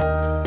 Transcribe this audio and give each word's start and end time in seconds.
you 0.00 0.37